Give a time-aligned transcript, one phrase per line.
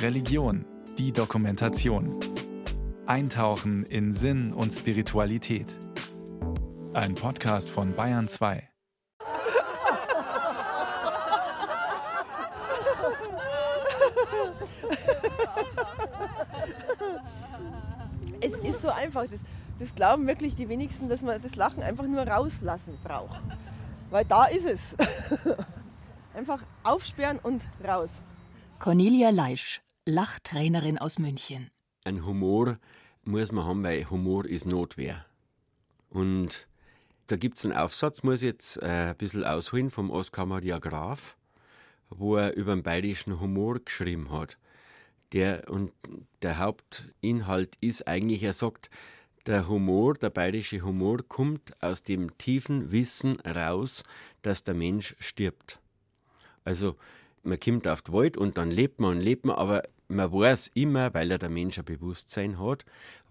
[0.00, 0.64] Religion,
[0.96, 2.18] die Dokumentation.
[3.06, 5.66] Eintauchen in Sinn und Spiritualität.
[6.92, 8.68] Ein Podcast von Bayern 2.
[18.40, 19.26] Es ist so einfach.
[19.26, 19.40] Das,
[19.78, 23.40] das glauben wirklich die wenigsten, dass man das Lachen einfach nur rauslassen braucht.
[24.10, 24.96] Weil da ist es.
[26.34, 28.10] einfach aufsperren und raus.
[28.82, 31.70] Cornelia Leisch, Lachtrainerin aus München.
[32.02, 32.80] Ein Humor
[33.22, 35.24] muss man haben, weil Humor ist Notwehr.
[36.10, 36.66] Und
[37.28, 40.80] da gibt es einen Aufsatz, muss ich jetzt äh, ein bisschen ausholen, vom Oskar Maria
[40.80, 41.36] Graf,
[42.10, 44.58] wo er über den bayerischen Humor geschrieben hat.
[45.30, 45.92] Der, und
[46.42, 48.90] der Hauptinhalt ist eigentlich, er sagt,
[49.46, 54.02] der Humor, der bayerische Humor kommt aus dem tiefen Wissen raus,
[54.42, 55.78] dass der Mensch stirbt.
[56.64, 56.96] Also
[57.42, 60.72] man kommt auf den Wald und dann lebt man und lebt man, aber man weiß
[60.74, 62.84] immer, weil er der Mensch ein Bewusstsein hat,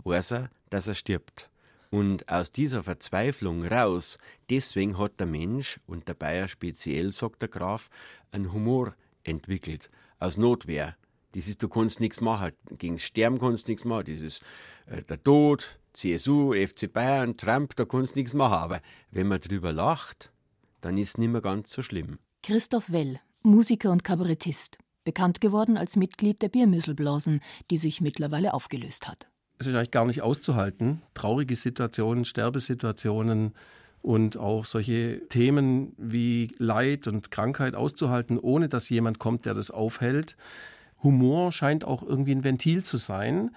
[0.04, 1.50] weiß er, dass er stirbt.
[1.90, 4.18] Und aus dieser Verzweiflung raus,
[4.50, 7.90] deswegen hat der Mensch und der Bayer speziell, sagt der Graf,
[8.32, 9.90] einen Humor entwickelt.
[10.20, 10.96] Aus Notwehr.
[11.34, 12.54] Das ist, du kannst nichts machen.
[12.78, 14.06] Gegen Sterben kannst du nichts machen.
[14.08, 14.42] Das ist
[14.86, 18.54] äh, der Tod, CSU, FC Bayern, Trump, da kannst du nichts machen.
[18.54, 20.32] Aber wenn man drüber lacht,
[20.80, 22.20] dann ist es nicht mehr ganz so schlimm.
[22.44, 24.78] Christoph Well, Musiker und Kabarettist.
[25.04, 30.06] Bekannt geworden als Mitglied der Biermüsselblasen, die sich mittlerweile aufgelöst hat es ist eigentlich gar
[30.06, 31.02] nicht auszuhalten.
[31.14, 33.54] Traurige Situationen, Sterbesituationen
[34.02, 39.70] und auch solche Themen wie Leid und Krankheit auszuhalten, ohne dass jemand kommt, der das
[39.70, 40.36] aufhält.
[41.04, 43.52] Humor scheint auch irgendwie ein Ventil zu sein.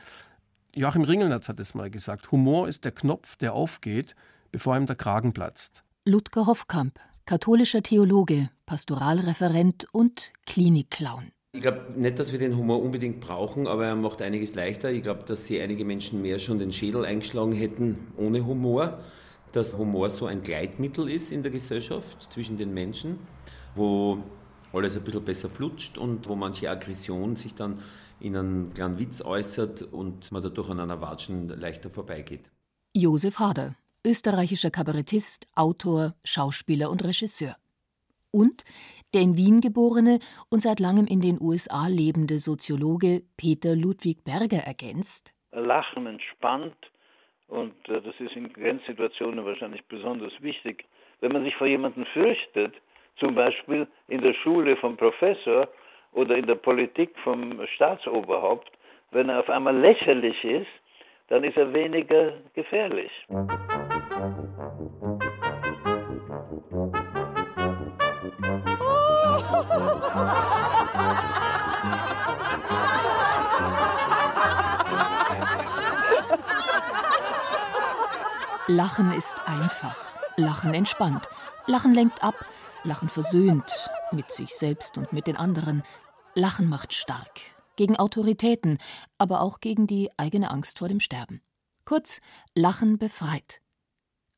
[0.75, 2.31] Joachim Ringelnatz hat es mal gesagt.
[2.31, 4.15] Humor ist der Knopf, der aufgeht,
[4.53, 5.85] bevor ihm der Kragen platzt.
[6.05, 11.33] Ludger Hoffkamp, katholischer Theologe, Pastoralreferent und Klinikclown.
[11.53, 14.91] Ich glaube nicht, dass wir den Humor unbedingt brauchen, aber er macht einiges leichter.
[14.91, 18.99] Ich glaube, dass sie einige Menschen mehr schon den Schädel eingeschlagen hätten ohne Humor.
[19.53, 23.21] Dass Humor so ein Gleitmittel ist in der Gesellschaft zwischen den Menschen,
[23.77, 24.19] wo
[24.73, 27.79] alles ein bisschen besser flutscht und wo manche Aggression sich dann
[28.19, 32.51] in einen kleinen Witz äußert und man dadurch an einer Watschen leichter vorbeigeht.
[32.97, 37.57] Josef Hader, österreichischer Kabarettist, Autor, Schauspieler und Regisseur.
[38.31, 38.65] Und
[39.15, 40.19] der in Wien geborene
[40.51, 45.33] und seit langem in den USA lebende Soziologe Peter Ludwig Berger ergänzt.
[45.53, 46.77] Lachen entspannt
[47.47, 50.85] und äh, das ist in Grenzsituationen wahrscheinlich besonders wichtig.
[51.21, 52.75] Wenn man sich vor jemandem fürchtet,
[53.19, 55.69] zum Beispiel in der Schule vom Professor
[56.13, 58.71] oder in der Politik vom Staatsoberhaupt,
[59.13, 60.67] wenn er auf einmal lächerlich ist,
[61.29, 63.11] dann ist er weniger gefährlich.
[78.67, 79.97] Lachen ist einfach,
[80.37, 81.29] Lachen entspannt,
[81.67, 82.47] Lachen lenkt ab,
[82.83, 83.71] Lachen versöhnt
[84.11, 85.83] mit sich selbst und mit den anderen.
[86.35, 87.41] Lachen macht stark,
[87.77, 88.79] gegen Autoritäten,
[89.19, 91.43] aber auch gegen die eigene Angst vor dem Sterben.
[91.85, 92.21] Kurz,
[92.55, 93.61] Lachen befreit.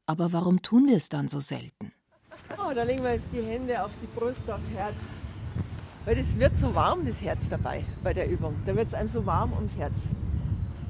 [0.06, 1.92] Aber warum tun wir es dann so selten?
[2.58, 4.96] Oh, da legen wir jetzt die Hände auf die Brust, aufs Herz.
[6.04, 8.56] Weil es wird so warm, das Herz dabei, bei der Übung.
[8.66, 9.94] Da wird es einem so warm ums Herz.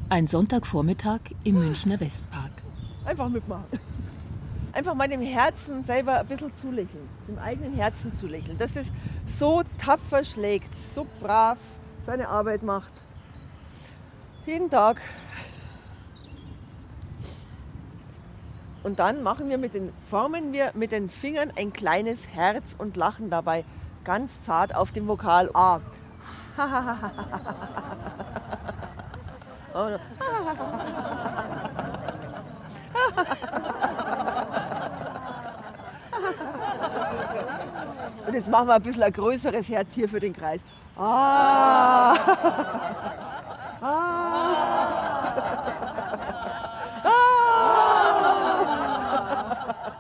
[0.09, 2.66] Ein Sonntagvormittag im Münchner Westpark.
[3.07, 3.65] Einfach mitmachen.
[4.73, 7.09] Einfach mal dem Herzen selber ein bisschen zulächeln.
[7.29, 8.59] Dem eigenen Herzen zulächeln.
[8.59, 8.93] Dass es
[9.27, 11.57] so tapfer schlägt, so brav
[12.05, 12.93] seine Arbeit macht.
[14.45, 15.01] Jeden Tag.
[18.83, 22.97] Und dann machen wir mit den, formen wir mit den Fingern ein kleines Herz und
[22.97, 23.65] lachen dabei
[24.05, 25.81] ganz zart auf dem Vokal A.
[38.27, 40.61] Und jetzt machen wir ein bisschen ein größeres Herz hier für den Kreis.
[40.97, 42.15] Ah.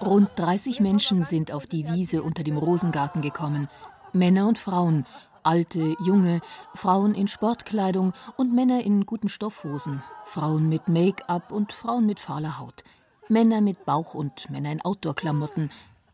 [0.02, 3.68] Rund 30 Menschen sind auf die Wiese unter dem Rosengarten gekommen.
[4.12, 5.04] Männer und Frauen,
[5.42, 6.40] alte, junge,
[6.74, 12.58] Frauen in Sportkleidung und Männer in guten Stoffhosen, Frauen mit Make-up und Frauen mit fahler
[12.58, 12.84] Haut,
[13.28, 15.70] Männer mit Bauch und Männer in Outdoor-Klamotten.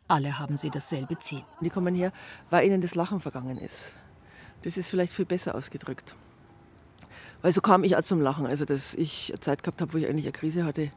[0.08, 1.42] Alle haben sie dasselbe Ziel.
[1.60, 2.12] Die kommen her,
[2.50, 3.92] weil ihnen das Lachen vergangen ist.
[4.62, 6.14] Das ist vielleicht viel besser ausgedrückt.
[7.42, 8.46] Weil so kam ich auch zum Lachen.
[8.46, 10.90] Also, dass ich eine Zeit gehabt habe, wo ich eigentlich eine Krise hatte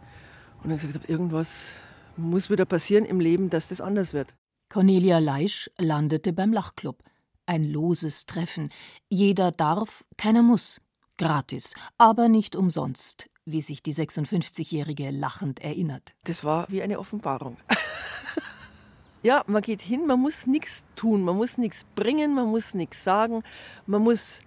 [0.64, 1.74] und dann gesagt habe, irgendwas
[2.18, 4.34] muss wieder passieren im Leben, dass das anders wird.
[4.70, 7.04] Cornelia Leisch landete beim Lachclub.
[7.46, 8.70] Ein loses Treffen.
[9.10, 10.82] Jeder darf, keiner muss.
[11.18, 16.14] Gratis, aber nicht umsonst, wie sich die 56-Jährige lachend erinnert.
[16.24, 17.58] Das war wie eine Offenbarung.
[19.24, 23.04] ja, man geht hin, man muss nichts tun, man muss nichts bringen, man muss nichts
[23.04, 23.44] sagen,
[23.86, 24.42] man muss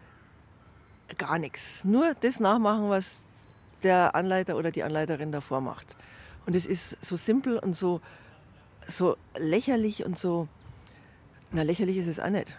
[1.17, 1.85] gar nichts.
[1.85, 3.21] Nur das nachmachen, was
[3.85, 5.97] der Anleiter oder die Anleiterin davor macht.
[6.47, 8.01] Und es ist so simpel und so,
[8.89, 10.49] so lächerlich und so,
[11.53, 12.55] na lächerlich ist es auch nicht.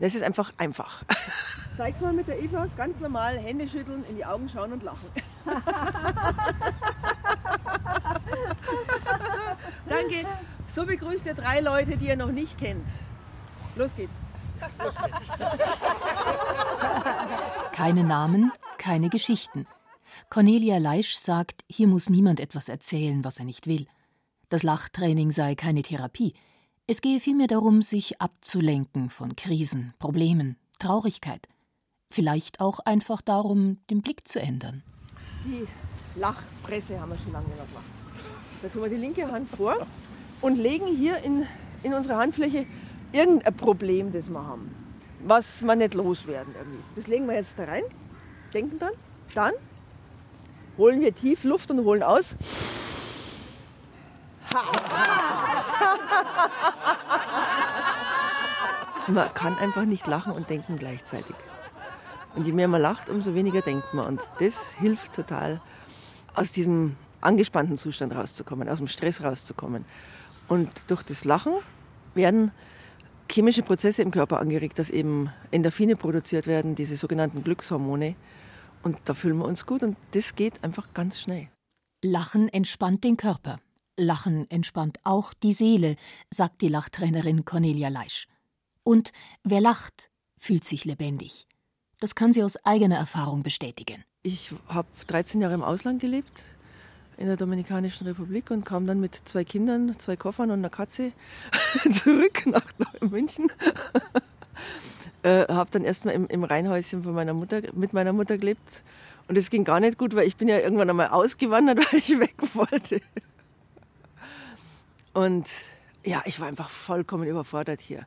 [0.00, 1.02] Es ist einfach einfach.
[1.76, 5.08] Zeig's mal mit der Eva, ganz normal, Hände schütteln, in die Augen schauen und lachen.
[9.88, 10.26] Danke.
[10.68, 12.86] So begrüßt ihr drei Leute, die ihr noch nicht kennt.
[13.76, 14.12] Los geht's.
[14.82, 15.28] Los geht's.
[17.72, 19.66] Keine Namen, keine Geschichten.
[20.28, 23.86] Cornelia Leisch sagt, hier muss niemand etwas erzählen, was er nicht will.
[24.48, 26.34] Das Lachtraining sei keine Therapie.
[26.86, 31.48] Es gehe vielmehr darum, sich abzulenken von Krisen, Problemen, Traurigkeit.
[32.10, 34.82] Vielleicht auch einfach darum, den Blick zu ändern.
[35.44, 35.66] Die
[36.16, 37.84] Lachpresse haben wir schon lange mehr gemacht.
[38.62, 39.86] Da tun wir die linke Hand vor
[40.40, 41.46] und legen hier in,
[41.82, 42.66] in unsere Handfläche
[43.12, 44.74] irgendein Problem, das wir haben,
[45.24, 46.54] was wir nicht loswerden.
[46.58, 46.82] Irgendwie.
[46.96, 47.84] Das legen wir jetzt da rein,
[48.52, 48.92] denken dann,
[49.34, 49.52] dann
[50.76, 52.34] holen wir tief Luft und holen aus.
[59.06, 61.36] man kann einfach nicht lachen und denken gleichzeitig.
[62.34, 64.06] Und je mehr man lacht, umso weniger denkt man.
[64.06, 65.60] Und das hilft total,
[66.34, 69.84] aus diesem angespannten Zustand rauszukommen, aus dem Stress rauszukommen.
[70.48, 71.54] Und durch das Lachen
[72.14, 72.52] werden
[73.30, 78.16] chemische Prozesse im Körper angeregt, dass eben Endorphine produziert werden, diese sogenannten Glückshormone.
[78.82, 81.48] Und da fühlen wir uns gut und das geht einfach ganz schnell.
[82.02, 83.60] Lachen entspannt den Körper.
[83.96, 85.96] Lachen entspannt auch die Seele,
[86.32, 88.26] sagt die Lachtrainerin Cornelia Leisch.
[88.82, 89.12] Und
[89.44, 91.46] wer lacht, fühlt sich lebendig.
[92.00, 94.02] Das kann sie aus eigener Erfahrung bestätigen.
[94.22, 96.42] Ich habe 13 Jahre im Ausland gelebt,
[97.18, 101.12] in der Dominikanischen Republik und kam dann mit zwei Kindern, zwei Koffern und einer Katze
[101.92, 102.64] zurück nach
[103.02, 103.52] München.
[105.22, 108.82] äh, habe dann erstmal im, im Reihenhäuschen von meiner Mutter, mit meiner Mutter gelebt.
[109.28, 112.18] Und es ging gar nicht gut, weil ich bin ja irgendwann einmal ausgewandert, weil ich
[112.18, 113.02] weg wollte.
[115.12, 115.48] Und
[116.02, 118.06] ja, ich war einfach vollkommen überfordert hier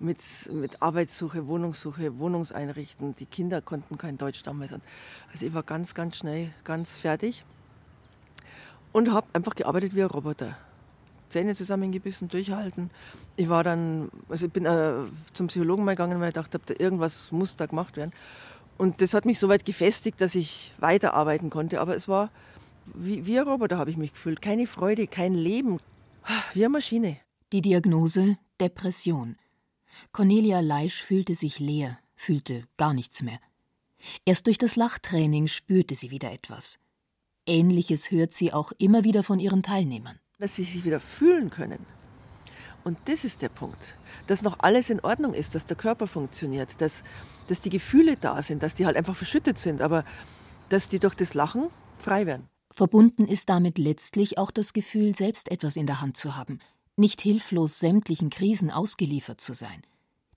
[0.00, 0.18] mit,
[0.52, 3.14] mit Arbeitssuche, Wohnungssuche, Wohnungseinrichten.
[3.16, 4.72] Die Kinder konnten kein Deutsch damals.
[5.32, 7.44] Also ich war ganz, ganz schnell, ganz fertig
[8.92, 10.56] und habe einfach gearbeitet wie ein Roboter.
[11.28, 12.90] Zähne zusammengebissen, durchhalten.
[13.36, 14.94] Ich war dann, also ich bin äh,
[15.32, 18.10] zum Psychologen mal gegangen, weil ich dachte, da irgendwas muss da gemacht werden.
[18.78, 21.80] Und das hat mich so weit gefestigt, dass ich weiterarbeiten konnte.
[21.80, 22.30] Aber es war
[22.94, 24.42] wie, wie ein Roboter, habe ich mich gefühlt.
[24.42, 25.78] Keine Freude, kein Leben.
[26.54, 27.18] Wie eine Maschine.
[27.52, 29.36] Die Diagnose Depression.
[30.12, 33.38] Cornelia Leisch fühlte sich leer, fühlte gar nichts mehr.
[34.24, 36.78] Erst durch das Lachtraining spürte sie wieder etwas.
[37.46, 40.18] Ähnliches hört sie auch immer wieder von ihren Teilnehmern.
[40.38, 41.84] Dass sie sich wieder fühlen können.
[42.84, 43.94] Und das ist der Punkt.
[44.26, 47.04] Dass noch alles in Ordnung ist, dass der Körper funktioniert, dass,
[47.48, 50.04] dass die Gefühle da sind, dass die halt einfach verschüttet sind, aber
[50.68, 52.48] dass die durch das Lachen frei werden.
[52.72, 56.60] Verbunden ist damit letztlich auch das Gefühl, selbst etwas in der Hand zu haben,
[56.96, 59.82] nicht hilflos sämtlichen Krisen ausgeliefert zu sein,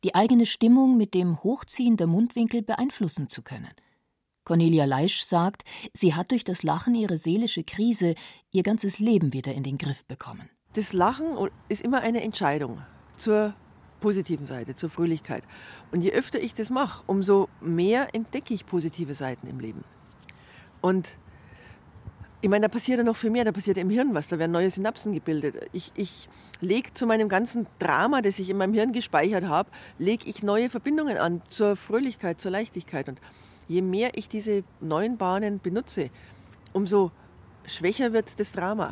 [0.03, 3.71] die eigene Stimmung mit dem Hochziehen der Mundwinkel beeinflussen zu können.
[4.45, 8.15] Cornelia Leisch sagt, sie hat durch das Lachen ihre seelische Krise,
[8.51, 10.49] ihr ganzes Leben wieder in den Griff bekommen.
[10.73, 11.37] Das Lachen
[11.69, 12.81] ist immer eine Entscheidung
[13.17, 13.53] zur
[14.01, 15.43] positiven Seite, zur Fröhlichkeit.
[15.91, 19.85] Und je öfter ich das mache, umso mehr entdecke ich positive Seiten im Leben.
[20.81, 21.15] Und
[22.43, 24.51] ich meine, da passiert ja noch viel mehr, da passiert im Hirn was, da werden
[24.51, 25.55] neue Synapsen gebildet.
[25.71, 26.27] Ich, ich
[26.59, 30.69] lege zu meinem ganzen Drama, das ich in meinem Hirn gespeichert habe, lege ich neue
[30.69, 33.07] Verbindungen an zur Fröhlichkeit, zur Leichtigkeit.
[33.07, 33.21] Und
[33.69, 36.09] je mehr ich diese neuen Bahnen benutze,
[36.73, 37.11] umso
[37.65, 38.91] schwächer wird das Drama.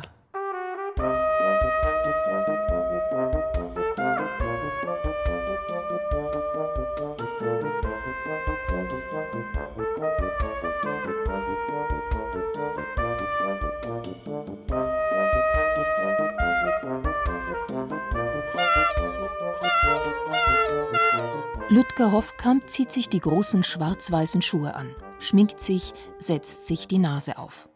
[21.72, 27.38] Ludger Hoffkamp zieht sich die großen schwarz-weißen Schuhe an, schminkt sich, setzt sich die Nase
[27.38, 27.70] auf.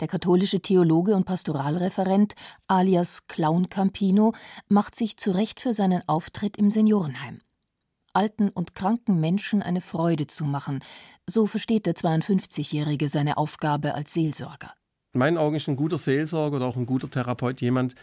[0.00, 2.32] Der katholische Theologe und Pastoralreferent
[2.68, 4.32] alias Clown Campino
[4.68, 7.42] macht sich zurecht für seinen Auftritt im Seniorenheim.
[8.14, 10.82] Alten und kranken Menschen eine Freude zu machen,
[11.28, 14.72] so versteht der 52-Jährige seine Aufgabe als Seelsorger.
[15.12, 17.94] In meinen Augen ist ein guter Seelsorger oder auch ein guter Therapeut jemand,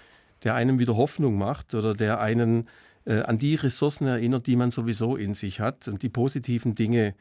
[0.44, 2.68] der einem wieder Hoffnung macht oder der einen
[3.06, 7.16] äh, an die Ressourcen erinnert, die man sowieso in sich hat und die positiven Dinge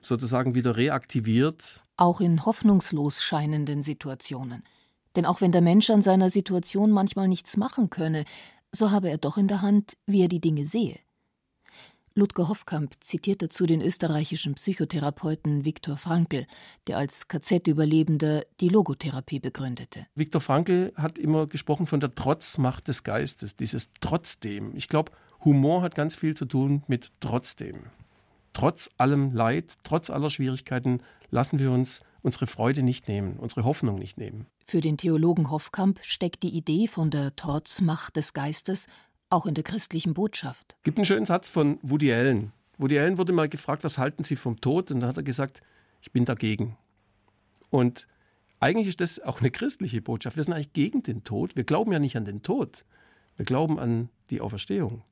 [0.00, 1.84] sozusagen wieder reaktiviert.
[1.96, 4.62] Auch in hoffnungslos scheinenden Situationen.
[5.16, 8.24] Denn auch wenn der Mensch an seiner Situation manchmal nichts machen könne,
[8.72, 10.98] so habe er doch in der Hand, wie er die Dinge sehe.
[12.16, 16.46] Ludger Hoffkamp zitiert dazu den österreichischen Psychotherapeuten Viktor Frankl,
[16.86, 20.06] der als KZ-Überlebender die Logotherapie begründete.
[20.14, 24.76] Viktor Frankl hat immer gesprochen von der Trotzmacht des Geistes, dieses Trotzdem.
[24.76, 25.10] Ich glaube,
[25.44, 27.86] Humor hat ganz viel zu tun mit Trotzdem.
[28.52, 33.98] Trotz allem Leid, trotz aller Schwierigkeiten lassen wir uns unsere Freude nicht nehmen, unsere Hoffnung
[33.98, 34.46] nicht nehmen.
[34.64, 38.86] Für den Theologen Hoffkamp steckt die Idee von der Trotzmacht des Geistes
[39.34, 40.76] auch in der christlichen Botschaft.
[40.78, 42.52] Es gibt einen schönen Satz von Woody Allen.
[42.78, 44.90] Woody Allen wurde mal gefragt, was halten Sie vom Tod?
[44.90, 45.62] Und da hat er gesagt,
[46.00, 46.76] ich bin dagegen.
[47.70, 48.06] Und
[48.60, 50.36] eigentlich ist das auch eine christliche Botschaft.
[50.36, 51.56] Wir sind eigentlich gegen den Tod.
[51.56, 52.84] Wir glauben ja nicht an den Tod.
[53.36, 55.02] Wir glauben an die Auferstehung.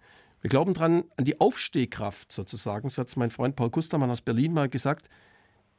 [0.41, 2.89] Wir glauben dran, an die Aufstehkraft sozusagen.
[2.89, 5.09] So hat mein Freund Paul Kustermann aus Berlin mal gesagt,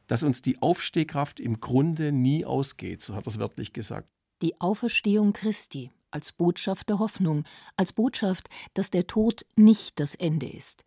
[0.08, 3.02] dass uns die Aufstehkraft im Grunde nie ausgeht.
[3.02, 4.08] So hat er es wörtlich gesagt.
[4.42, 7.44] Die Auferstehung Christi als Botschaft der Hoffnung,
[7.76, 10.86] als Botschaft, dass der Tod nicht das Ende ist.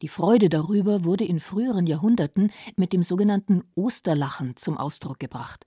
[0.00, 5.66] Die Freude darüber wurde in früheren Jahrhunderten mit dem sogenannten Osterlachen zum Ausdruck gebracht.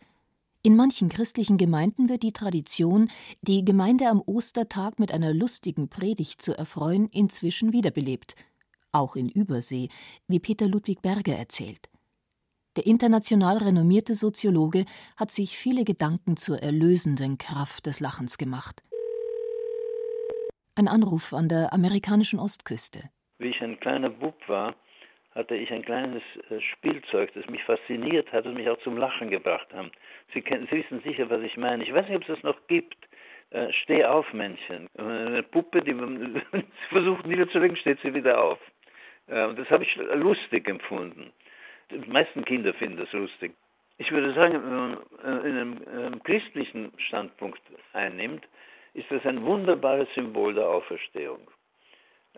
[0.63, 3.09] In manchen christlichen Gemeinden wird die Tradition,
[3.41, 8.35] die Gemeinde am Ostertag mit einer lustigen Predigt zu erfreuen, inzwischen wiederbelebt.
[8.91, 9.89] Auch in Übersee,
[10.27, 11.89] wie Peter Ludwig Berger erzählt.
[12.77, 14.85] Der international renommierte Soziologe
[15.17, 18.81] hat sich viele Gedanken zur erlösenden Kraft des Lachens gemacht.
[20.81, 23.01] Ein Anruf an der amerikanischen Ostküste.
[23.37, 24.73] Wie ich ein kleiner Bub war,
[25.35, 29.29] hatte ich ein kleines äh, Spielzeug, das mich fasziniert hat und mich auch zum Lachen
[29.29, 29.91] gebracht hat.
[30.33, 31.83] Sie, kennen, Sie wissen sicher, was ich meine.
[31.83, 32.97] Ich weiß nicht, ob es das noch gibt.
[33.51, 34.87] Äh, Steh-auf-Männchen.
[34.97, 36.41] Eine Puppe, die man
[36.89, 38.57] versucht niederzulegen, steht sie wieder auf.
[39.27, 41.31] Äh, das habe ich lustig empfunden.
[41.91, 43.53] Die meisten Kinder finden das lustig.
[43.99, 44.97] Ich würde sagen, wenn man
[45.43, 47.61] äh, in einem, einem christlichen Standpunkt
[47.93, 48.47] einnimmt,
[48.93, 51.49] ist das ein wunderbares Symbol der Auferstehung.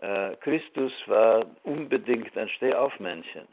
[0.00, 3.46] Äh, Christus war unbedingt ein Stehaufmännchen.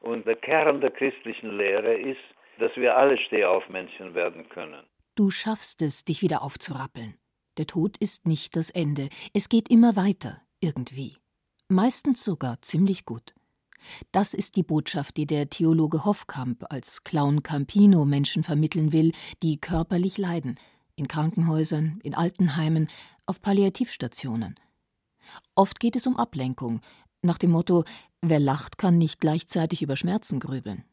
[0.00, 2.20] Und der Kern der christlichen Lehre ist,
[2.58, 4.84] dass wir alle Stehaufmännchen werden können.
[5.14, 7.14] Du schaffst es, dich wieder aufzurappeln.
[7.58, 9.08] Der Tod ist nicht das Ende.
[9.34, 11.16] Es geht immer weiter, irgendwie.
[11.68, 13.34] Meistens sogar ziemlich gut.
[14.12, 19.58] Das ist die Botschaft, die der Theologe Hoffkamp als Clown Campino Menschen vermitteln will, die
[19.58, 20.58] körperlich leiden,
[21.00, 22.88] in Krankenhäusern, in Altenheimen,
[23.26, 24.54] auf Palliativstationen.
[25.54, 26.80] Oft geht es um Ablenkung,
[27.22, 27.84] nach dem Motto
[28.22, 30.84] Wer lacht, kann nicht gleichzeitig über Schmerzen grübeln.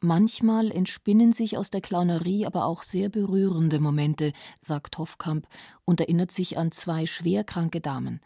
[0.00, 5.46] Manchmal entspinnen sich aus der Clownerie aber auch sehr berührende Momente, sagt Hoffkamp
[5.84, 8.20] und erinnert sich an zwei schwerkranke Damen.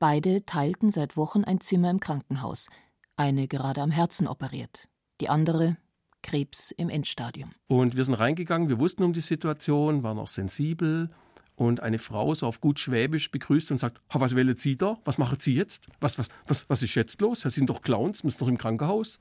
[0.00, 2.68] Beide teilten seit Wochen ein Zimmer im Krankenhaus,
[3.16, 4.88] eine gerade am Herzen operiert,
[5.20, 5.76] die andere
[6.22, 7.52] Krebs im Endstadium.
[7.66, 11.10] Und wir sind reingegangen, wir wussten um die Situation, waren auch sensibel.
[11.54, 14.98] Und eine Frau so auf gut Schwäbisch begrüßt und sagt: Was wählen Sie da?
[15.04, 15.86] Was machen Sie jetzt?
[16.00, 17.42] Was, was, was, was ist jetzt los?
[17.42, 19.18] Sie sind doch Clowns, sind doch im Krankenhaus.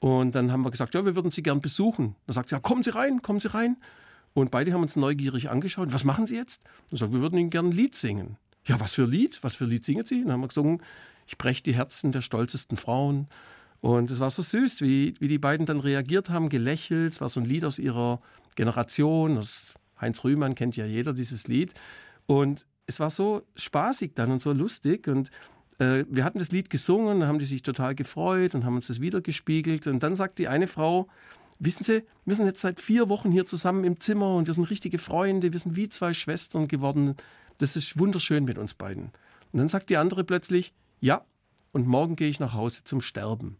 [0.00, 2.14] Und dann haben wir gesagt: Ja, wir würden Sie gern besuchen.
[2.26, 3.76] Dann sagt sie: Ja, kommen Sie rein, kommen Sie rein.
[4.34, 6.62] Und beide haben uns neugierig angeschaut: Was machen Sie jetzt?
[6.90, 8.36] Dann sagt: Wir würden Ihnen gern ein Lied singen.
[8.64, 9.42] Ja, was für Lied?
[9.42, 10.22] Was für Lied singen Sie?
[10.22, 10.80] Dann haben wir gesungen:
[11.26, 13.26] Ich breche die Herzen der stolzesten Frauen.
[13.80, 17.12] Und es war so süß, wie, wie die beiden dann reagiert haben, gelächelt.
[17.12, 18.20] Es war so ein Lied aus ihrer
[18.56, 19.36] Generation.
[19.36, 21.74] Das Heinz Rühmann kennt ja jeder dieses Lied.
[22.26, 25.06] Und es war so spaßig dann und so lustig.
[25.06, 25.30] Und
[25.78, 29.00] äh, wir hatten das Lied gesungen, haben die sich total gefreut und haben uns das
[29.00, 29.86] wiedergespiegelt.
[29.86, 31.06] Und dann sagt die eine Frau,
[31.60, 34.70] wissen Sie, wir sind jetzt seit vier Wochen hier zusammen im Zimmer und wir sind
[34.70, 37.14] richtige Freunde, wir sind wie zwei Schwestern geworden.
[37.58, 39.12] Das ist wunderschön mit uns beiden.
[39.52, 41.24] Und dann sagt die andere plötzlich, ja,
[41.72, 43.58] und morgen gehe ich nach Hause zum Sterben.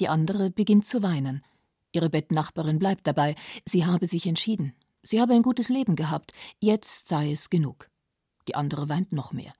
[0.00, 1.44] Die andere beginnt zu weinen.
[1.92, 3.34] Ihre Bettnachbarin bleibt dabei,
[3.66, 4.72] sie habe sich entschieden.
[5.02, 7.88] Sie habe ein gutes Leben gehabt, jetzt sei es genug.
[8.48, 9.52] Die andere weint noch mehr.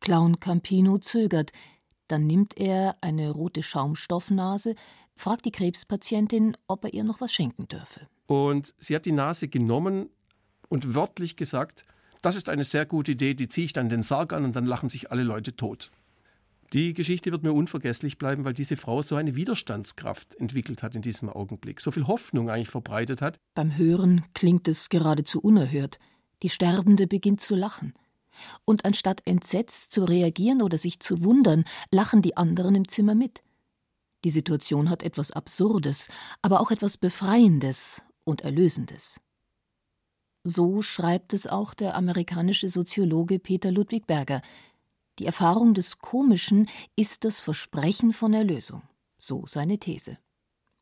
[0.00, 1.52] Clown Campino zögert,
[2.08, 4.74] dann nimmt er eine rote Schaumstoffnase,
[5.16, 8.08] fragt die Krebspatientin, ob er ihr noch was schenken dürfe.
[8.26, 10.10] Und sie hat die Nase genommen
[10.68, 11.84] und wörtlich gesagt,
[12.20, 14.66] das ist eine sehr gute Idee, die ziehe ich dann den Sarg an und dann
[14.66, 15.90] lachen sich alle Leute tot.
[16.74, 21.02] Die Geschichte wird mir unvergesslich bleiben, weil diese Frau so eine Widerstandskraft entwickelt hat in
[21.02, 23.38] diesem Augenblick, so viel Hoffnung eigentlich verbreitet hat.
[23.54, 26.00] Beim Hören klingt es geradezu unerhört.
[26.42, 27.94] Die Sterbende beginnt zu lachen.
[28.64, 31.62] Und anstatt entsetzt zu reagieren oder sich zu wundern,
[31.92, 33.44] lachen die anderen im Zimmer mit.
[34.24, 36.08] Die Situation hat etwas Absurdes,
[36.42, 39.20] aber auch etwas Befreiendes und Erlösendes.
[40.42, 44.42] So schreibt es auch der amerikanische Soziologe Peter Ludwig Berger,
[45.18, 48.82] Die Erfahrung des Komischen ist das Versprechen von Erlösung.
[49.18, 50.18] So seine These.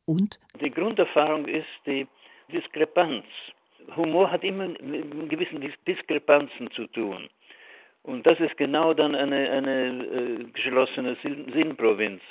[0.05, 0.39] Und?
[0.59, 2.07] Die Grunderfahrung ist die
[2.51, 3.25] Diskrepanz.
[3.95, 7.29] Humor hat immer mit gewissen Diskrepanzen zu tun.
[8.01, 12.21] Und das ist genau dann eine, eine äh, geschlossene Sinnprovinz.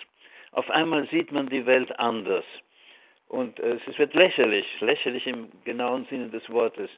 [0.51, 2.45] Auf einmal sieht man die Welt anders.
[3.29, 6.91] Und äh, es wird lächerlich, lächerlich im genauen Sinne des Wortes.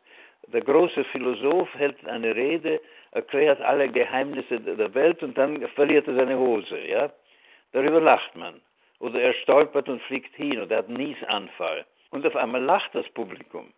[0.49, 2.81] Der große Philosoph hält eine Rede,
[3.14, 6.78] erklärt alle Geheimnisse der Welt und dann verliert er seine Hose.
[6.87, 7.11] Ja?
[7.73, 8.61] Darüber lacht man.
[8.99, 11.87] Oder er stolpert und fliegt hin oder hat einen Niesanfall.
[12.11, 13.73] Und auf einmal lacht das Publikum.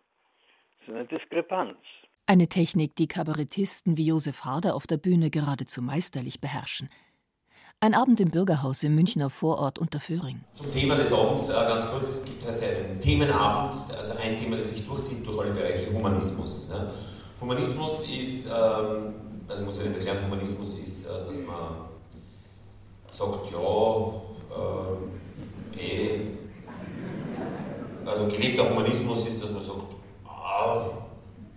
[0.79, 1.77] Das ist eine Diskrepanz.
[2.25, 6.89] Eine Technik, die Kabarettisten wie Josef Harder auf der Bühne geradezu meisterlich beherrschen.
[7.79, 10.43] Ein Abend im Bürgerhaus im Münchner Vorort Unterföhring.
[10.51, 14.57] Zum Thema des Abends äh, ganz kurz, es gibt heute einen Themenabend, also ein Thema,
[14.57, 16.71] das sich durchzieht durch alle Bereiche Humanismus.
[16.71, 16.91] Ja.
[17.39, 19.13] Humanismus ist, ähm,
[19.47, 21.87] also muss ich nicht erklären, Humanismus ist, äh, dass man
[23.11, 23.59] sagt, ja,
[25.77, 26.21] äh, eh,
[28.05, 30.89] also gelebter Humanismus ist, dass man sagt, ah,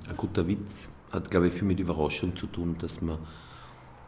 [0.08, 3.18] ein guter Witz hat, glaube ich, viel mit Überraschung zu tun, dass man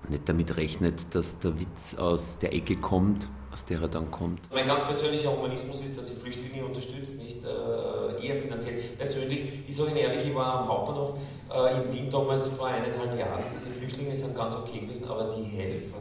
[0.09, 4.41] nicht damit rechnet, dass der Witz aus der Ecke kommt, aus der er dann kommt.
[4.53, 8.81] Mein ganz persönlicher Humanismus ist, dass ich Flüchtlinge unterstütze, nicht äh, eher finanziell.
[8.97, 11.19] Persönlich, ich sage Ihnen ehrlich, ich war am Hauptbahnhof
[11.53, 13.43] äh, in Wien damals vor eineinhalb Jahren.
[13.53, 15.99] Diese Flüchtlinge sind ganz okay gewesen, aber die Helfer,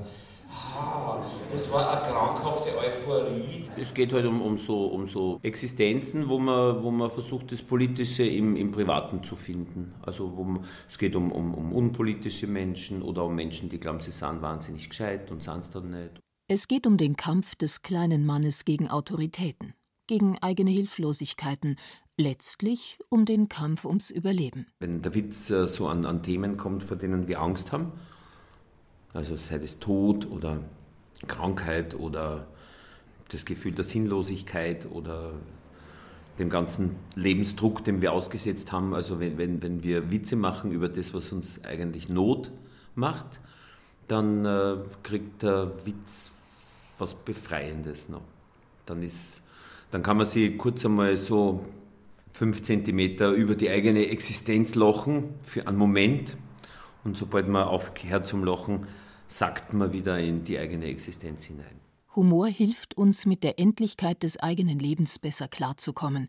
[0.74, 3.66] Ah, das war eine krankhafte Euphorie.
[3.78, 7.62] Es geht halt um, um, so, um so Existenzen, wo man, wo man versucht, das
[7.62, 9.94] Politische im, im Privaten zu finden.
[10.02, 14.02] Also wo man, es geht um, um, um unpolitische Menschen oder um Menschen, die glauben,
[14.02, 16.20] sie sind wahnsinnig gescheit und sind es dann nicht.
[16.48, 19.74] Es geht um den Kampf des kleinen Mannes gegen Autoritäten,
[20.08, 21.78] gegen eigene Hilflosigkeiten,
[22.18, 24.68] letztlich um den Kampf ums Überleben.
[24.80, 27.92] Wenn der Witz äh, so an, an Themen kommt, vor denen wir Angst haben,
[29.14, 30.60] also sei es Tod oder
[31.28, 32.48] Krankheit oder
[33.30, 35.34] das Gefühl der Sinnlosigkeit oder
[36.40, 38.94] dem ganzen Lebensdruck, dem wir ausgesetzt haben.
[38.94, 42.52] Also wenn, wenn, wenn wir Witze machen über das, was uns eigentlich Not
[42.96, 43.40] macht,
[44.12, 46.32] dann äh, kriegt der Witz
[47.00, 48.22] was Befreiendes noch.
[48.86, 49.42] Dann, ist,
[49.90, 51.64] dann kann man sich kurz einmal so
[52.34, 56.38] fünf Zentimeter über die eigene Existenz lachen für einen Moment
[57.04, 58.88] und sobald man aufhört zum Lachen,
[59.28, 61.80] sackt man wieder in die eigene Existenz hinein.
[62.16, 66.28] Humor hilft uns, mit der Endlichkeit des eigenen Lebens besser klarzukommen.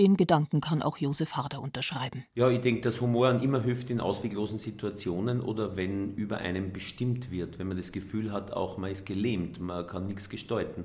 [0.00, 2.24] Den Gedanken kann auch Josef Harder unterschreiben.
[2.34, 7.30] Ja, ich denke, dass Humor immer hilft in ausweglosen Situationen oder wenn über einem bestimmt
[7.30, 10.84] wird, wenn man das Gefühl hat, auch man ist gelähmt, man kann nichts gestalten.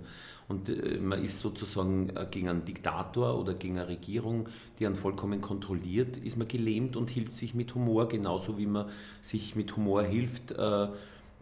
[0.50, 4.50] Und äh, man ist sozusagen äh, gegen einen Diktator oder gegen eine Regierung,
[4.80, 8.90] die einen vollkommen kontrolliert, ist man gelähmt und hilft sich mit Humor, genauso wie man
[9.22, 10.52] sich mit Humor hilft.
[10.52, 10.90] Äh,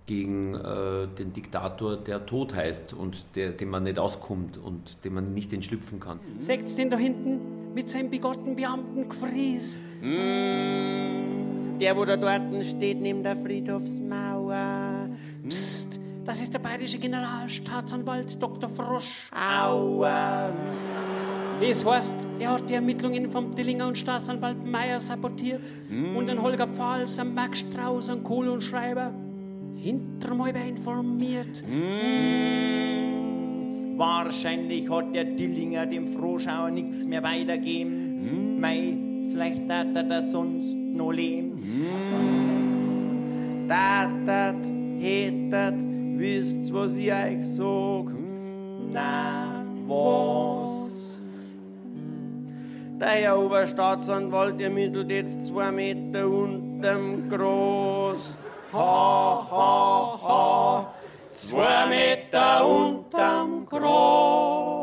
[0.06, 5.13] gegen äh, den Diktator, der tot heißt und der, dem man nicht auskommt und dem
[5.13, 6.20] man nicht entschlüpfen kann.
[6.38, 9.82] Seht den da hinten mit seinem bigotten Beamten gefries?
[10.02, 15.10] Mm, der, wo da dort steht, neben der Friedhofsmauer.
[15.48, 18.70] Psst, das ist der bayerische Generalstaatsanwalt Dr.
[18.70, 19.30] Frosch.
[19.32, 20.52] Aua.
[21.62, 26.18] Das heißt, er hat die Ermittlungen vom Dillinger und Staatsanwalt Meyer sabotiert mm.
[26.18, 29.13] und den Holger Pfahls, am Max Strauß, an Kohl und Schreiber
[29.84, 31.63] hinterm Halber informiert.
[31.67, 33.13] Mm.
[33.98, 38.56] Wahrscheinlich hat der Dillinger dem Frohschauer nichts mehr weitergeben.
[38.56, 38.62] Mm.
[38.62, 38.98] Mei,
[39.30, 41.60] vielleicht hat er das sonst noch leben.
[41.60, 43.67] Mm.
[43.67, 44.65] Tatat,
[45.00, 45.76] hetat,
[46.15, 48.13] wisst was ich euch sag?
[48.91, 51.22] Na, was?
[53.00, 58.38] Der Herr Oberstaatsanwalt ermittelt jetzt zwei Meter unterm Groß
[58.74, 60.94] ha, ha, ha,
[61.32, 64.74] zwei Meter unterm Groß.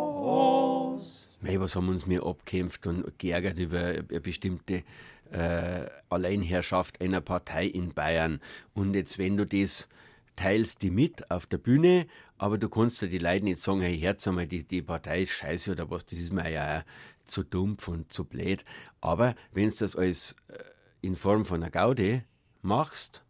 [1.40, 4.84] Mei, was haben uns mir abkämpft und geärgert über eine bestimmte
[5.32, 8.40] äh, Alleinherrschaft einer Partei in Bayern.
[8.74, 9.88] Und jetzt, wenn du das
[10.36, 12.06] teilst die mit auf der Bühne,
[12.38, 15.32] aber du kannst ja die Leute nicht sagen, hey, Herz einmal, die, die Partei ist
[15.32, 16.84] scheiße oder was, das ist mir ja
[17.24, 18.64] zu dumpf und zu blöd.
[19.00, 20.58] Aber wenn du das als äh,
[21.02, 22.24] in Form von einer Gaude
[22.62, 23.22] machst,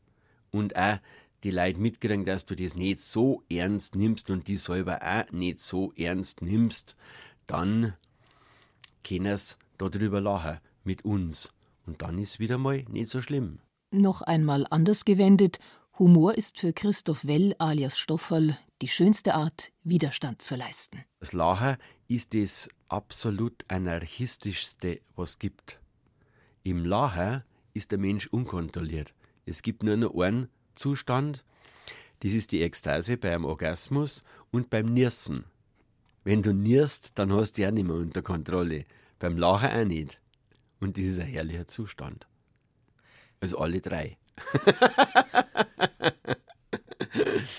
[0.50, 0.98] und auch
[1.42, 5.58] die Leute mitkriegen, dass du das nicht so ernst nimmst und die selber auch nicht
[5.60, 6.96] so ernst nimmst,
[7.46, 7.94] dann
[9.02, 11.52] können sie darüber lachen mit uns.
[11.86, 13.60] Und dann ist wieder mal nicht so schlimm.
[13.90, 15.58] Noch einmal anders gewendet,
[15.98, 21.04] Humor ist für Christoph Well alias Stofferl die schönste Art, Widerstand zu leisten.
[21.18, 21.76] Das Lachen
[22.08, 25.78] ist das absolut anarchistischste, was gibt.
[26.62, 27.42] Im Lachen
[27.74, 29.12] ist der Mensch unkontrolliert.
[29.50, 31.44] Es gibt nur noch einen Zustand,
[32.20, 35.44] Das ist die Ekstase beim Orgasmus und beim Nirsen.
[36.22, 38.84] Wenn du nirst, dann hast du ja nicht mehr unter Kontrolle.
[39.18, 40.20] Beim Lachen auch nicht.
[40.78, 42.28] Und das ist ein herrlicher Zustand.
[43.40, 44.18] Also alle drei.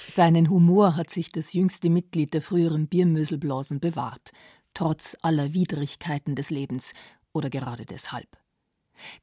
[0.07, 4.31] Seinen Humor hat sich das jüngste Mitglied der früheren Biermöselblasen bewahrt,
[4.73, 6.93] trotz aller Widrigkeiten des Lebens
[7.33, 8.40] oder gerade deshalb.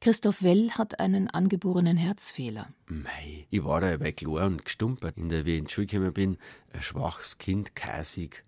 [0.01, 2.69] Christoph Well hat einen angeborenen Herzfehler.
[2.87, 5.87] Mei, ich war da bei klar und gestumpert, in der, wie ich in die Schule
[5.87, 6.37] gekommen bin,
[6.73, 8.43] ein schwaches Kind, kasig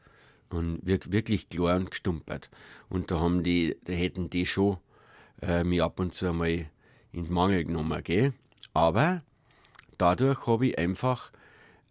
[0.49, 2.49] und wirklich klar und gestumpert.
[2.89, 4.77] Und da haben die, da hätten die schon
[5.41, 6.49] äh, mich ab und zu einmal
[7.11, 8.33] in den Mangel genommen, gell?
[8.73, 9.21] Aber
[9.97, 11.31] dadurch habe ich einfach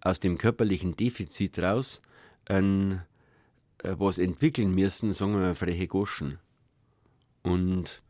[0.00, 2.00] aus dem körperlichen Defizit raus
[2.46, 3.02] ein,
[3.82, 6.38] äh, was entwickeln müssen, sagen wir mal, freche Goschen.
[7.42, 8.02] Und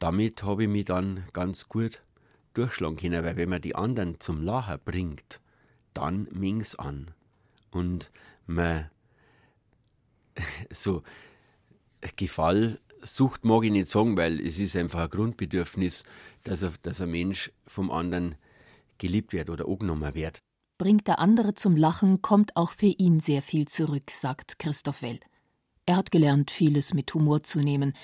[0.00, 2.02] damit habe ich mich dann ganz gut
[2.54, 5.40] durchschlagen können, weil wenn man die anderen zum Lachen bringt,
[5.94, 7.12] dann ming's an.
[7.70, 8.10] Und
[8.46, 8.90] man
[10.70, 11.02] so
[12.16, 16.04] Gefall sucht mag ich nicht sagen, weil es ist einfach ein Grundbedürfnis,
[16.44, 18.34] dass, er, dass ein Mensch vom anderen
[18.98, 20.40] geliebt wird oder angenommen wird.
[20.78, 25.20] Bringt der andere zum Lachen, kommt auch für ihn sehr viel zurück, sagt Christoph Well.
[25.84, 27.94] Er hat gelernt, vieles mit Humor zu nehmen,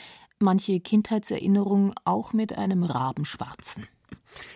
[0.40, 3.86] manche Kindheitserinnerung auch mit einem Rabenschwarzen.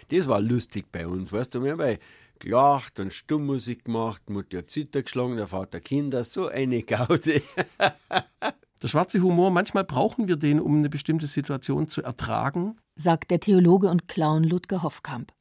[0.08, 1.98] Das war lustig bei uns, weißt du, wir haben
[2.38, 7.42] gelacht und Stummmusik gemacht, Mutter hat Zitter geschlagen, der Vater Kinder, so eine Gaude.
[8.82, 13.40] der schwarze Humor, manchmal brauchen wir den, um eine bestimmte Situation zu ertragen, sagt der
[13.40, 15.32] Theologe und Clown Ludger Hoffkamp.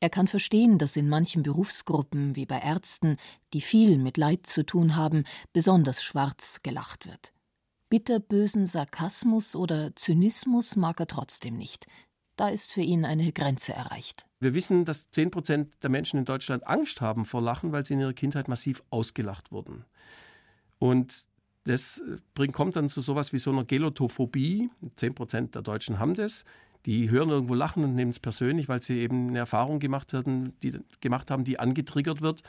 [0.00, 3.18] Er kann verstehen, dass in manchen Berufsgruppen, wie bei Ärzten,
[3.52, 7.32] die viel mit Leid zu tun haben, besonders schwarz gelacht wird.
[7.92, 11.86] Bitterbösen Sarkasmus oder Zynismus mag er trotzdem nicht.
[12.36, 14.24] Da ist für ihn eine Grenze erreicht.
[14.40, 17.92] Wir wissen, dass 10 Prozent der Menschen in Deutschland Angst haben vor Lachen, weil sie
[17.92, 19.84] in ihrer Kindheit massiv ausgelacht wurden.
[20.78, 21.26] Und
[21.64, 22.02] das
[22.32, 24.70] bringt, kommt dann zu sowas wie so einer Gelotophobie.
[24.96, 26.46] 10 Prozent der Deutschen haben das.
[26.86, 30.54] Die hören irgendwo lachen und nehmen es persönlich, weil sie eben eine Erfahrung gemacht, hatten,
[30.62, 32.42] die, gemacht haben, die angetriggert wird.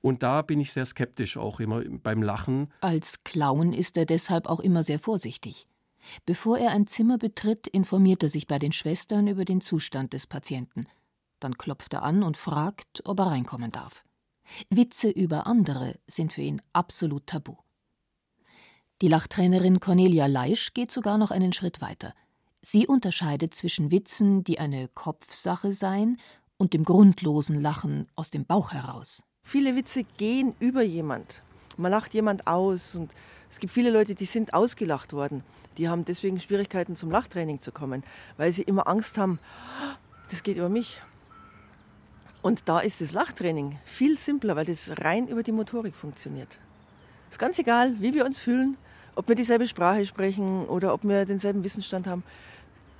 [0.00, 2.72] Und da bin ich sehr skeptisch auch immer beim Lachen.
[2.80, 5.66] Als Clown ist er deshalb auch immer sehr vorsichtig.
[6.24, 10.26] Bevor er ein Zimmer betritt, informiert er sich bei den Schwestern über den Zustand des
[10.26, 10.84] Patienten.
[11.40, 14.04] Dann klopft er an und fragt, ob er reinkommen darf.
[14.70, 17.56] Witze über andere sind für ihn absolut tabu.
[19.00, 22.14] Die Lachtrainerin Cornelia Leisch geht sogar noch einen Schritt weiter.
[22.62, 26.18] Sie unterscheidet zwischen Witzen, die eine Kopfsache seien,
[26.56, 29.22] und dem grundlosen Lachen aus dem Bauch heraus.
[29.48, 31.40] Viele Witze gehen über jemand.
[31.78, 33.10] Man lacht jemand aus und
[33.48, 35.42] es gibt viele Leute, die sind ausgelacht worden.
[35.78, 38.02] Die haben deswegen Schwierigkeiten zum Lachtraining zu kommen,
[38.36, 39.38] weil sie immer Angst haben,
[40.28, 41.00] das geht über mich.
[42.42, 46.58] Und da ist das Lachtraining viel simpler, weil das rein über die Motorik funktioniert.
[47.30, 48.76] Es ist ganz egal, wie wir uns fühlen,
[49.14, 52.22] ob wir dieselbe Sprache sprechen oder ob wir denselben Wissensstand haben.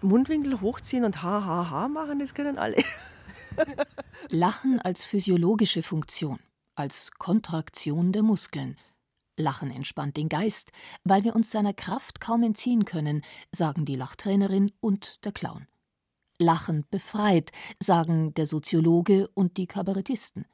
[0.00, 2.76] Mundwinkel hochziehen und ha ha ha machen, das können alle.
[4.30, 6.38] Lachen als physiologische Funktion,
[6.74, 8.76] als Kontraktion der Muskeln.
[9.36, 10.72] Lachen entspannt den Geist,
[11.04, 15.66] weil wir uns seiner Kraft kaum entziehen können, sagen die Lachtrainerin und der Clown.
[16.40, 20.46] Lachen befreit, sagen der Soziologe und die Kabarettisten.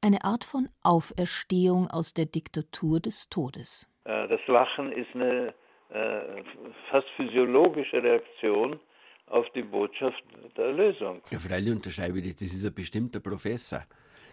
[0.00, 3.88] Eine Art von Auferstehung aus der Diktatur des Todes.
[4.04, 5.54] Äh, das Lachen ist eine
[5.90, 6.42] äh,
[6.90, 8.80] fast physiologische Reaktion
[9.26, 10.22] auf die Botschaft
[10.56, 11.20] der Lösung.
[11.30, 12.48] Ja, freilich unterschreibe ich das.
[12.48, 13.84] Das ist ein bestimmter Professor.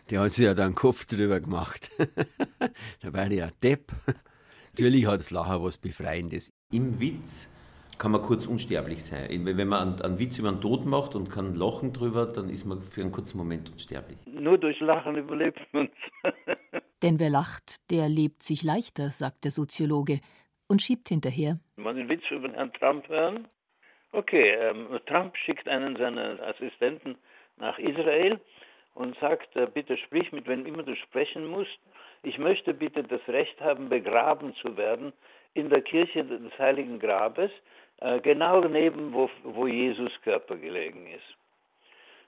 [0.10, 1.92] Der hat sich ja da einen Kopf drüber gemacht.
[3.02, 3.92] da war ja Depp.
[4.72, 6.52] Natürlich hat das Lachen was Befreiendes.
[6.72, 7.54] Im Witz
[7.98, 9.46] kann man kurz unsterblich sein.
[9.46, 12.82] Wenn man einen, Witz über einen Tod macht und kann lachen drüber, dann ist man
[12.82, 14.18] für einen kurzen Moment unsterblich.
[14.26, 15.90] Nur durch Lachen überlebt man
[17.04, 20.20] Denn wer lacht, der lebt sich leichter, sagt der Soziologe
[20.68, 21.60] und schiebt hinterher.
[21.76, 23.48] Wenn man den Witz über Herrn Trump hören,
[24.16, 27.18] Okay, ähm, Trump schickt einen seiner Assistenten
[27.58, 28.40] nach Israel
[28.94, 31.80] und sagt, äh, bitte sprich mit wem immer du sprechen musst.
[32.22, 35.14] Ich möchte bitte das Recht haben, begraben zu werden
[35.56, 37.50] in der Kirche des Heiligen Grabes,
[38.02, 41.36] äh, genau neben, wo, wo Jesus Körper gelegen ist.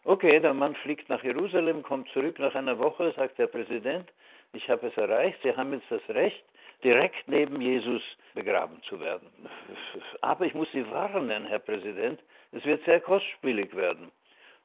[0.06, 4.12] Okay, der Mann fliegt nach Jerusalem, kommt zurück nach einer Woche, sagt der Präsident,
[4.54, 6.44] ich habe es erreicht, Sie haben jetzt das Recht,
[6.84, 8.02] direkt neben Jesus
[8.34, 9.30] begraben zu werden.
[10.22, 12.20] Aber ich muss Sie warnen, Herr Präsident,
[12.52, 14.12] es wird sehr kostspielig werden.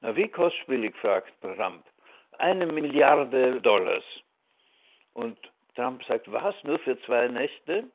[0.00, 1.84] Na, wie kostspielig, fragt Trump.
[2.38, 4.04] Eine Milliarde Dollars.
[5.12, 5.38] Und
[5.74, 7.90] Trump sagt, was, nur für zwei Nächte?